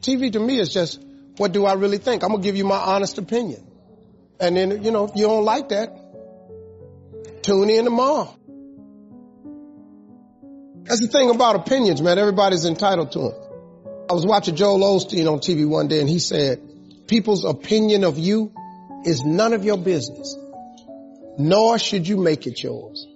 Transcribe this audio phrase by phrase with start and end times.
[0.00, 1.00] TV to me is just,
[1.36, 2.22] what do I really think?
[2.22, 3.66] I'm gonna give you my honest opinion.
[4.40, 8.34] And then, you know, if you don't like that, tune in tomorrow.
[10.84, 12.18] That's the thing about opinions, man.
[12.18, 13.34] Everybody's entitled to them.
[14.08, 16.60] I was watching Joel Osteen on TV one day and he said,
[17.08, 18.52] people's opinion of you
[19.04, 20.36] is none of your business,
[21.38, 23.06] nor should you make it yours.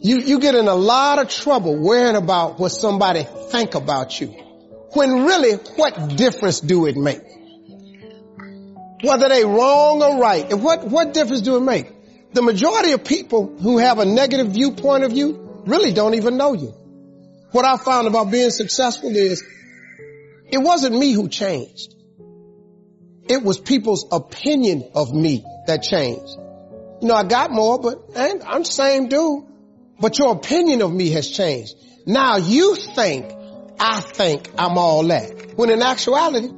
[0.00, 4.34] You, you get in a lot of trouble worrying about what somebody think about you.
[4.92, 7.20] When really, what difference do it make?
[9.02, 11.92] Whether they wrong or right, what, what difference do it make?
[12.32, 16.54] The majority of people who have a negative viewpoint of you really don't even know
[16.54, 16.74] you.
[17.52, 19.42] What I found about being successful is
[20.50, 21.94] it wasn't me who changed.
[23.28, 26.36] It was people's opinion of me that changed.
[27.00, 29.44] You know, I got more, but I'm the same dude.
[30.00, 31.74] But your opinion of me has changed.
[32.06, 33.32] Now you think,
[33.80, 35.56] I think I'm all that.
[35.56, 36.48] When in actuality,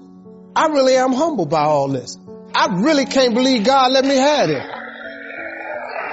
[0.56, 2.16] I really am humbled by all this.
[2.54, 4.62] I really can't believe God let me have it.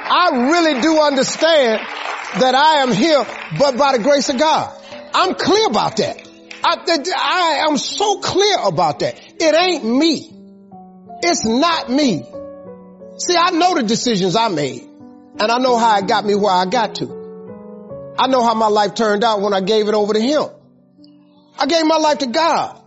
[0.09, 1.81] I really do understand
[2.40, 3.26] that I am here
[3.58, 4.73] but by the grace of God.
[5.14, 6.28] I'm clear about that.
[6.64, 6.76] I,
[7.16, 9.20] I am so clear about that.
[9.40, 10.31] It ain't me.
[11.24, 12.24] It's not me.
[13.18, 14.84] See, I know the decisions I made
[15.40, 18.16] and I know how it got me where I got to.
[18.20, 20.50] I know how my life turned out when I gave it over to Him.
[21.59, 22.81] I gave my life to God.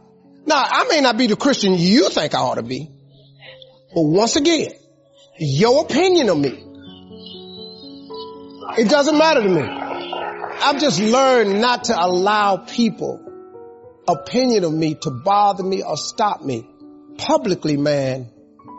[0.46, 2.88] Now, I may not be the Christian you think I ought to be,
[3.94, 4.72] but once again,
[5.38, 6.66] your opinion of me,
[8.78, 9.62] it doesn't matter to me.
[9.62, 13.26] I've just learned not to allow people
[14.06, 16.66] opinion of me to bother me or stop me.
[17.18, 18.30] Publicly, man,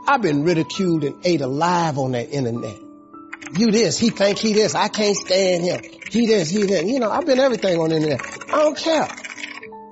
[0.08, 2.78] I've been ridiculed and ate alive on that internet.
[3.58, 5.82] You this, he think he this, I can't stand him.
[6.10, 6.86] He this, he that.
[6.86, 8.22] You know, I've been everything on the internet.
[8.50, 9.08] I don't care.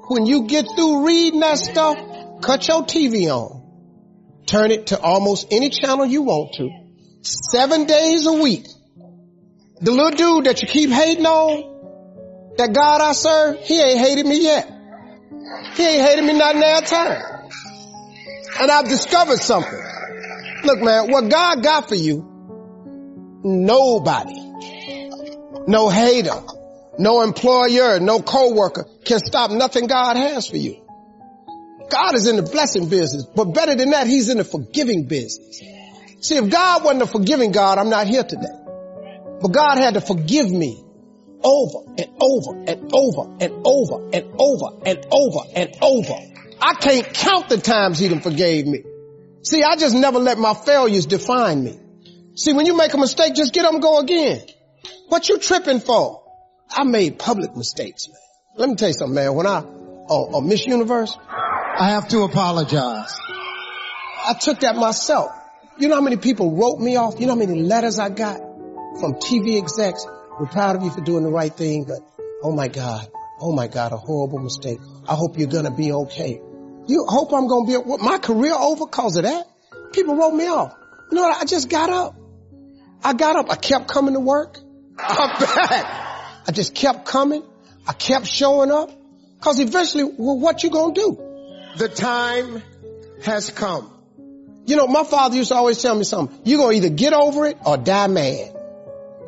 [0.09, 1.95] When you get through reading that stuff,
[2.41, 3.61] cut your TV on.
[4.47, 6.67] Turn it to almost any channel you want to.
[7.21, 8.65] Seven days a week.
[9.81, 14.25] The little dude that you keep hating on, that God I serve, he ain't hated
[14.25, 14.67] me yet.
[15.75, 17.21] He ain't hated me not now time.
[18.59, 19.79] And I've discovered something.
[20.63, 22.25] Look man, what God got for you,
[23.43, 24.41] nobody,
[25.67, 26.41] no hater,
[26.97, 30.77] no employer, no coworker can stop nothing God has for you.
[31.89, 35.59] God is in the blessing business, but better than that, He's in the forgiving business.
[36.21, 38.55] See, if God wasn't a forgiving God, I'm not here today.
[39.41, 40.83] But God had to forgive me
[41.43, 46.15] over and over and over and over and over and over and over.
[46.61, 48.83] I can't count the times He done forgave me.
[49.41, 51.79] See, I just never let my failures define me.
[52.35, 54.41] See, when you make a mistake, just get up and go again.
[55.07, 56.23] What you tripping for?
[56.69, 58.28] I made public mistakes, man.
[58.59, 59.35] Let me tell you something, man.
[59.35, 59.63] When I,
[60.09, 63.17] oh, oh Miss Universe, I have to apologize.
[64.27, 65.31] I took that myself.
[65.77, 67.21] You know how many people wrote me off?
[67.21, 68.35] You know how many letters I got
[68.99, 70.05] from TV execs?
[70.37, 71.99] We're proud of you for doing the right thing, but
[72.43, 73.07] oh my God,
[73.39, 74.79] oh my God, a horrible mistake.
[75.07, 76.41] I hope you're gonna be okay.
[76.85, 79.47] You hope I'm gonna be, what, my career over cause of that?
[79.93, 80.75] People wrote me off.
[81.11, 81.41] You know what?
[81.41, 82.13] I just got up.
[83.05, 83.49] I got up.
[83.49, 84.59] I kept coming to work.
[84.99, 85.85] I'm back.
[86.45, 87.41] I just kept coming.
[87.89, 88.91] I kept showing up.
[89.41, 91.17] Cause eventually, well, what you gonna do?
[91.77, 92.61] The time
[93.23, 93.91] has come.
[94.65, 96.39] You know, my father used to always tell me something.
[96.45, 98.55] You're gonna either get over it or die mad.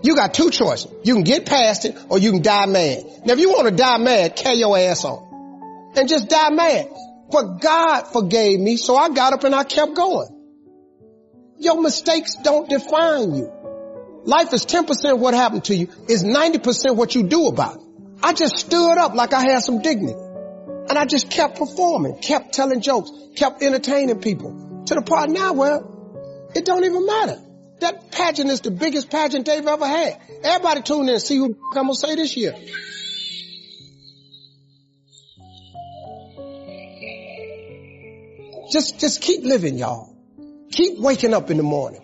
[0.03, 0.91] You got two choices.
[1.03, 3.03] You can get past it or you can die mad.
[3.25, 5.91] Now if you want to die mad, carry your ass on.
[5.95, 6.87] And just die mad.
[7.31, 10.29] But God forgave me, so I got up and I kept going.
[11.57, 13.51] Your mistakes don't define you.
[14.25, 17.90] Life is 10% what happened to you, is 90% what you do about it.
[18.23, 20.19] I just stood up like I had some dignity.
[20.89, 25.53] And I just kept performing, kept telling jokes, kept entertaining people to the point now
[25.53, 25.81] where
[26.55, 27.37] it don't even matter.
[27.79, 30.19] That pageant is the biggest pageant they've ever had.
[30.43, 32.53] Everybody tune in and see who I'm gonna say this year.
[38.71, 40.15] Just, just keep living, y'all.
[40.71, 42.01] Keep waking up in the morning.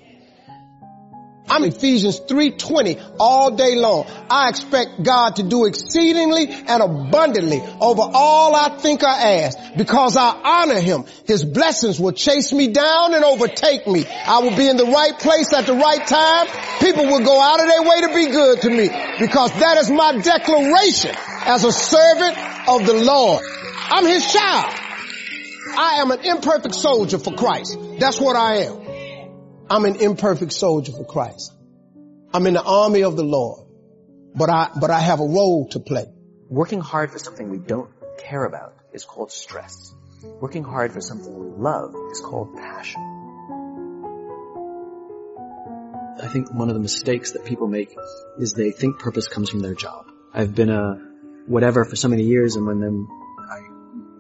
[1.50, 4.06] I'm Ephesians 3.20 all day long.
[4.30, 10.18] I expect God to do exceedingly and abundantly over all I think I ask because
[10.18, 11.06] I honor him.
[11.26, 14.06] His blessings will chase me down and overtake me.
[14.06, 16.48] I will be in the right place at the right time.
[16.82, 18.90] People will go out of their way to be good to me
[19.20, 21.16] because that is my declaration
[21.46, 23.42] as a servant of the Lord.
[23.90, 24.74] I'm his child.
[25.78, 27.78] I am an imperfect soldier for Christ.
[28.00, 28.87] That's what I am.
[29.70, 31.54] I'm an imperfect soldier for Christ.
[32.34, 33.68] I'm in the army of the Lord,
[34.34, 36.06] but I, but I have a role to play.
[36.50, 39.94] Working hard for something we don't care about is called stress.
[40.40, 43.02] Working hard for something we love is called passion.
[46.24, 47.94] I think one of the mistakes that people make
[48.40, 50.06] is they think purpose comes from their job.
[50.34, 50.96] I've been a
[51.46, 53.08] whatever for so many years and when then
[53.40, 53.60] I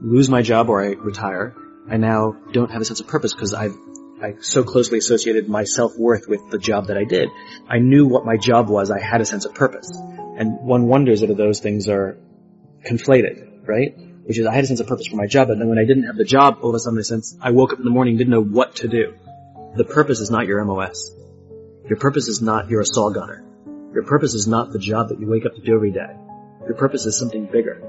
[0.01, 1.55] lose my job or I retire,
[1.89, 3.75] I now don't have a sense of purpose because I've
[4.21, 7.29] I so closely associated my self-worth with the job that I did.
[7.69, 8.89] I knew what my job was.
[8.89, 9.91] I had a sense of purpose.
[9.91, 12.17] And one wonders if those things are
[12.83, 13.95] conflated, right?
[14.25, 15.85] Which is I had a sense of purpose for my job, and then when I
[15.85, 17.91] didn't have the job, all of a sudden I sense I woke up in the
[17.91, 19.13] morning didn't know what to do.
[19.75, 21.11] The purpose is not your MOS.
[21.87, 23.45] Your purpose is not you're a saw gunner.
[23.93, 26.15] Your purpose is not the job that you wake up to do every day.
[26.65, 27.83] Your purpose is something bigger.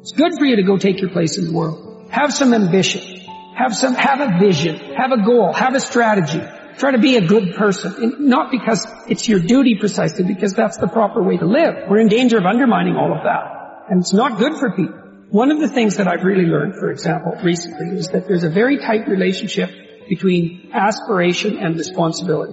[0.00, 2.08] It's good for you to go take your place in the world.
[2.10, 3.27] Have some ambition.
[3.58, 4.76] Have some, have a vision.
[4.94, 5.52] Have a goal.
[5.52, 6.40] Have a strategy.
[6.78, 7.92] Try to be a good person.
[8.00, 11.88] And not because it's your duty precisely, because that's the proper way to live.
[11.90, 13.86] We're in danger of undermining all of that.
[13.90, 14.94] And it's not good for people.
[15.30, 18.48] One of the things that I've really learned, for example, recently is that there's a
[18.48, 19.70] very tight relationship
[20.08, 22.52] between aspiration and responsibility.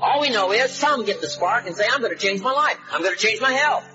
[0.00, 2.52] All we know is some get the spark and say, I'm going to change my
[2.52, 2.78] life.
[2.90, 3.88] I'm going to change my health.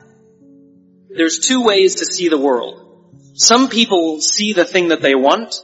[1.09, 2.90] There's two ways to see the world.
[3.33, 5.56] Some people see the thing that they want,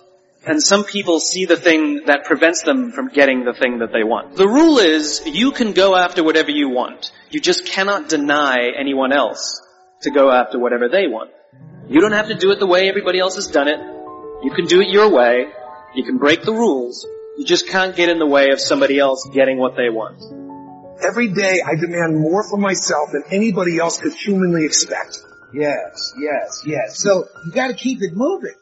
[0.45, 4.03] and some people see the thing that prevents them from getting the thing that they
[4.03, 4.35] want.
[4.35, 7.11] The rule is, you can go after whatever you want.
[7.29, 9.61] You just cannot deny anyone else
[10.01, 11.31] to go after whatever they want.
[11.89, 13.79] You don't have to do it the way everybody else has done it.
[14.43, 15.47] You can do it your way.
[15.93, 17.05] You can break the rules.
[17.37, 20.21] You just can't get in the way of somebody else getting what they want.
[21.03, 25.19] Every day I demand more from myself than anybody else could humanly expect.
[25.53, 26.99] Yes, yes, yes.
[26.99, 28.55] So you gotta keep it moving.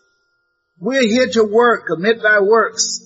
[0.79, 2.99] We're here to work, commit thy works.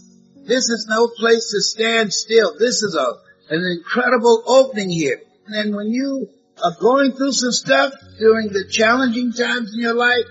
[0.45, 2.57] This is no place to stand still.
[2.57, 5.21] This is a, an incredible opening here.
[5.47, 6.27] And when you
[6.63, 10.25] are going through some stuff during the challenging times in your life,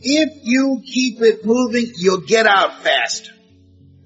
[0.00, 3.32] if you keep it moving, you'll get out faster.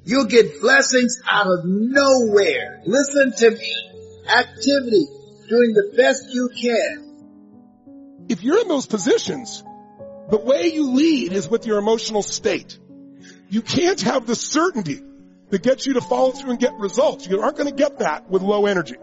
[0.05, 2.83] You'll get blessings out of nowhere.
[2.87, 3.75] Listen to me.
[4.27, 5.06] Activity,
[5.49, 7.07] doing the best you can.
[8.28, 9.62] If you're in those positions,
[10.30, 12.78] the way you lead is with your emotional state.
[13.48, 15.02] You can't have the certainty
[15.48, 17.26] that gets you to follow through and get results.
[17.26, 18.96] You aren't going to get that with low energy.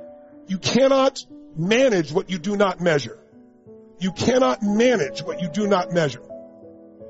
[0.47, 1.25] You cannot
[1.55, 3.17] manage what you do not measure.
[3.99, 6.21] You cannot manage what you do not measure.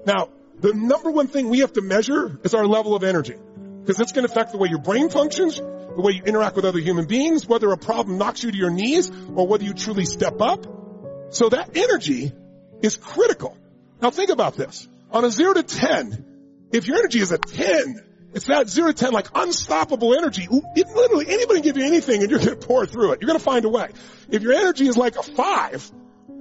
[0.06, 0.30] Now,
[0.60, 3.36] the number one thing we have to measure is our level of energy.
[3.82, 6.66] Because it's going to affect the way your brain functions, the way you interact with
[6.66, 10.06] other human beings, whether a problem knocks you to your knees, or whether you truly
[10.06, 10.66] step up.
[11.30, 12.32] So that energy
[12.82, 13.58] is critical.
[14.02, 14.88] Now think about this.
[15.12, 16.26] On a 0 to 10,
[16.72, 20.48] if your energy is a 10, it's that 0 to 10 like unstoppable energy.
[20.50, 23.22] It, literally anybody can give you anything and you're going to pour through it.
[23.22, 23.90] You're going to find a way.
[24.30, 25.92] If your energy is like a 5,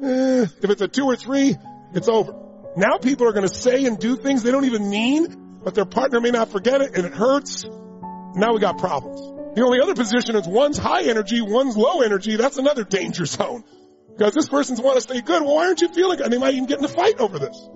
[0.02, 1.56] eh, if it's a 2 or 3,
[1.94, 2.34] it's over.
[2.76, 5.84] Now people are going to say and do things they don't even mean, but their
[5.84, 7.64] partner may not forget it and it hurts.
[8.34, 9.20] Now we got problems.
[9.54, 12.34] The only other position is one's high energy, one's low energy.
[12.34, 13.62] That's another danger zone.
[14.16, 15.42] Because this person's want to stay good.
[15.42, 16.24] Well, why aren't you feeling good?
[16.24, 17.68] And they might even get in a fight over this.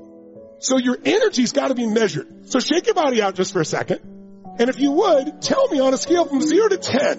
[0.61, 2.51] So your energy's got to be measured.
[2.51, 4.01] So shake your body out just for a second.
[4.59, 7.19] And if you would, tell me on a scale from 0 to 10,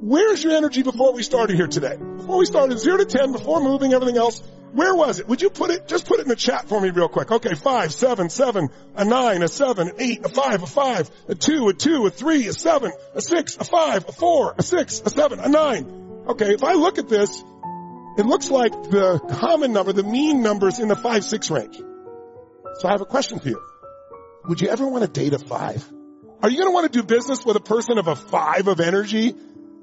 [0.00, 1.96] where's your energy before we started here today?
[1.96, 4.42] Before we started 0 to 10, before moving, everything else,
[4.72, 5.28] where was it?
[5.28, 7.30] Would you put it, just put it in the chat for me real quick.
[7.30, 11.34] Okay, 5, 7, 7, a 9, a 7, an 8, a 5, a 5, a
[11.34, 15.02] 2, a 2, a 3, a 7, a 6, a 5, a 4, a 6,
[15.04, 16.24] a 7, a 9.
[16.28, 17.42] Okay, if I look at this,
[18.18, 21.76] it looks like the common number, the mean number is in the 5-6 range.
[22.78, 23.62] So I have a question for you.
[24.46, 25.92] Would you ever want to date a 5?
[26.42, 28.80] Are you going to want to do business with a person of a 5 of
[28.80, 29.34] energy?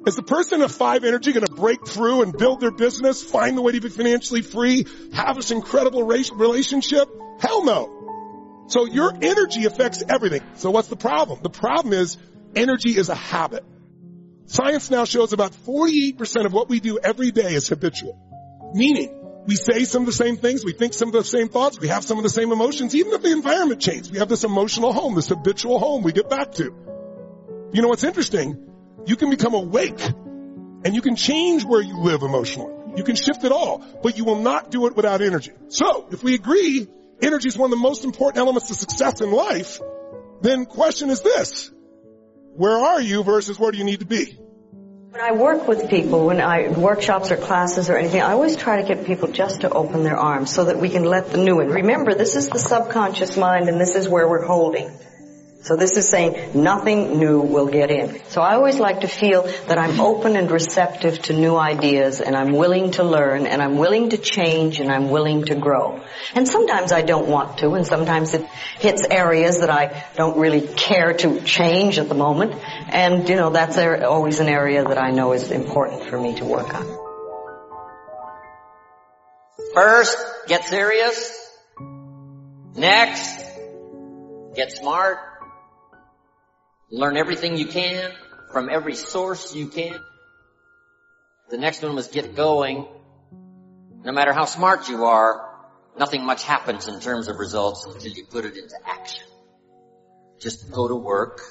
[0.06, 3.58] Is the person of 5 energy going to break through and build their business, find
[3.58, 7.10] the way to be financially free, have this incredible relationship?
[7.40, 8.66] Hell no.
[8.68, 10.42] So your energy affects everything.
[10.56, 11.40] So what's the problem?
[11.44, 12.18] The problem is
[12.56, 13.64] energy is a habit.
[14.48, 18.18] Science now shows about 48% of what we do every day is habitual.
[18.74, 19.14] Meaning,
[19.46, 21.90] we say some of the same things, we think some of the same thoughts, we
[21.90, 24.10] have some of the same emotions, even if the environment changes.
[24.10, 26.64] We have this emotional home, this habitual home we get back to.
[27.74, 28.58] You know what's interesting?
[29.06, 32.74] You can become awake and you can change where you live emotionally.
[32.96, 35.52] You can shift it all, but you will not do it without energy.
[35.68, 36.88] So, if we agree
[37.22, 39.82] energy is one of the most important elements to success in life,
[40.42, 41.72] then question is this.
[42.58, 44.32] Where are you versus where do you need to be?
[44.32, 48.82] When I work with people, when I workshops or classes or anything, I always try
[48.82, 51.60] to get people just to open their arms so that we can let the new
[51.60, 51.70] in.
[51.70, 54.90] Remember, this is the subconscious mind and this is where we're holding.
[55.68, 58.22] So this is saying nothing new will get in.
[58.30, 62.38] So I always like to feel that I'm open and receptive to new ideas and
[62.38, 66.02] I'm willing to learn and I'm willing to change and I'm willing to grow.
[66.34, 68.46] And sometimes I don't want to and sometimes it
[68.80, 72.54] hits areas that I don't really care to change at the moment.
[72.88, 76.46] And you know, that's always an area that I know is important for me to
[76.46, 76.86] work on.
[79.74, 81.34] First, get serious.
[82.74, 83.44] Next,
[84.56, 85.37] get smart.
[86.90, 88.12] Learn everything you can
[88.54, 90.00] from every source you can.
[91.50, 92.88] The next one was get going.
[94.04, 95.54] No matter how smart you are,
[96.00, 99.26] nothing much happens in terms of results until you put it into action.
[100.40, 101.42] Just go to work.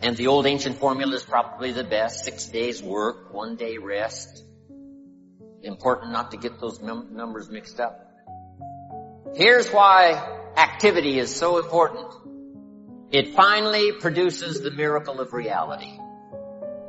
[0.00, 2.24] And the old ancient formula is probably the best.
[2.24, 4.44] Six days work, one day rest.
[5.62, 8.02] Important not to get those num- numbers mixed up.
[9.34, 10.12] Here's why
[10.56, 12.25] activity is so important.
[13.12, 15.98] It finally produces the miracle of reality.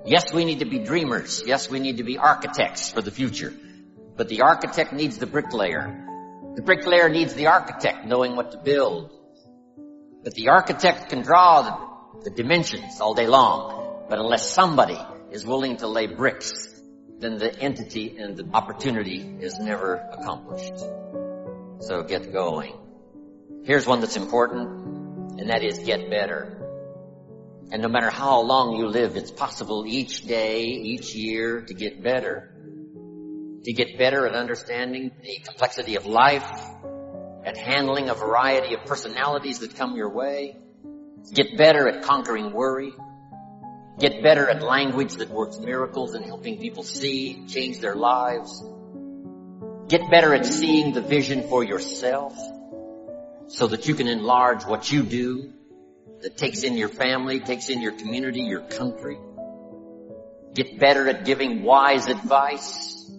[0.03, 1.43] Yes, we need to be dreamers.
[1.45, 3.53] Yes, we need to be architects for the future.
[4.15, 6.05] But the architect needs the bricklayer.
[6.55, 9.11] The bricklayer needs the architect knowing what to build.
[10.23, 14.05] But the architect can draw the, the dimensions all day long.
[14.09, 14.99] But unless somebody
[15.31, 16.81] is willing to lay bricks,
[17.19, 20.79] then the entity and the opportunity is never accomplished.
[21.81, 22.75] So get going.
[23.65, 24.86] Here's one that's important
[25.37, 26.57] and that is get better.
[27.71, 32.01] And no matter how long you live, it's possible each day, each year to get
[32.01, 32.53] better.
[33.65, 36.49] To get better at understanding the complexity of life,
[37.45, 40.57] at handling a variety of personalities that come your way.
[41.33, 42.93] Get better at conquering worry.
[43.99, 48.63] Get better at language that works miracles and helping people see, change their lives.
[49.89, 52.37] Get better at seeing the vision for yourself
[53.47, 55.53] so that you can enlarge what you do
[56.21, 59.17] that takes in your family, takes in your community, your country.
[60.53, 63.09] Get better at giving wise advice.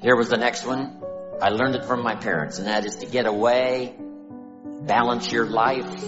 [0.00, 1.02] Here was the next one.
[1.40, 3.94] I learned it from my parents and that is to get away,
[4.82, 6.04] balance your life.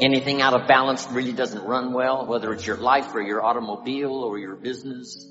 [0.00, 4.12] Anything out of balance really doesn't run well, whether it's your life or your automobile
[4.12, 5.30] or your business.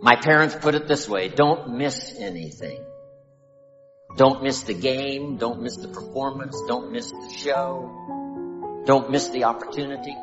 [0.00, 2.85] My parents put it this way, don't miss anything.
[4.16, 5.36] Don't miss the game.
[5.36, 6.56] Don't miss the performance.
[6.66, 8.82] Don't miss the show.
[8.86, 10.16] Don't miss the opportunity.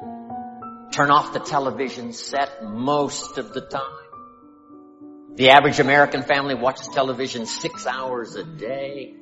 [0.92, 4.04] Turn off the television set most of the time.
[5.36, 9.16] The average American family watches television six hours a day.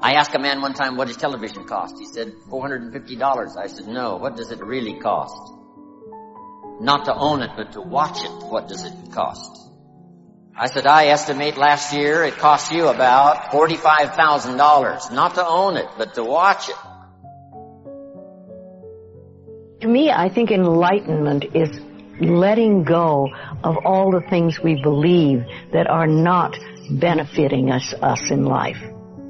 [0.00, 1.96] I asked a man one time, what does television cost?
[1.98, 3.56] He said, $450.
[3.56, 5.52] I said, no, what does it really cost?
[6.80, 9.70] Not to own it, but to watch it, what does it cost?
[10.56, 15.86] I said, I estimate last year it cost you about $45,000, not to own it,
[15.98, 16.76] but to watch it.
[19.80, 21.80] To me, I think enlightenment is
[22.20, 23.28] letting go
[23.64, 26.56] of all the things we believe that are not
[26.88, 28.80] benefiting us, us in life,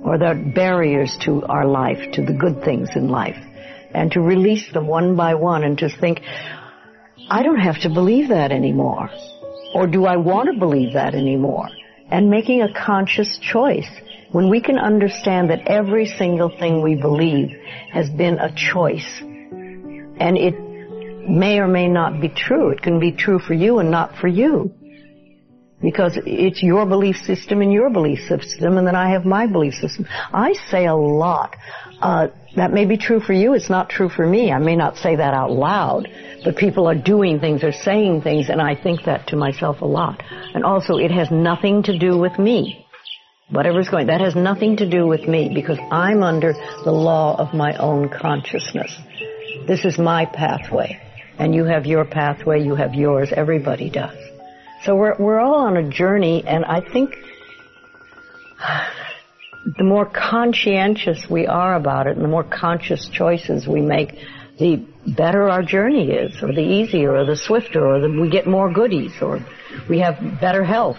[0.02, 3.38] or that barriers to our life, to the good things in life,
[3.95, 6.21] and to release them one by one and to think,
[7.31, 9.09] I don't have to believe that anymore.
[9.75, 11.69] Or do I want to believe that anymore?
[12.11, 13.90] And making a conscious choice.
[14.31, 17.50] When we can understand that every single thing we believe
[17.93, 19.21] has been a choice.
[19.21, 20.54] And it
[21.28, 22.71] may or may not be true.
[22.71, 24.73] It can be true for you and not for you.
[25.84, 29.74] Because it's your belief system and your belief system, and then I have my belief
[29.74, 30.06] system.
[30.32, 31.54] I say a lot.
[32.00, 33.52] Uh, that may be true for you.
[33.52, 34.50] It's not true for me.
[34.50, 36.08] I may not say that out loud,
[36.42, 39.86] but people are doing things or saying things, and I think that to myself a
[39.86, 40.22] lot.
[40.54, 42.86] And also, it has nothing to do with me.
[43.50, 47.52] Whatever's going, that has nothing to do with me because I'm under the law of
[47.52, 48.96] my own consciousness.
[49.66, 50.98] This is my pathway.
[51.38, 54.16] And you have your pathway, you have yours, everybody does.
[54.84, 57.16] So we're, we're all on a journey, and I think
[59.78, 64.18] the more conscientious we are about it and the more conscious choices we make,
[64.58, 68.46] the better our journey is, or the easier, or the swifter, or the, we get
[68.46, 69.40] more goodies, or
[69.88, 70.98] we have better health.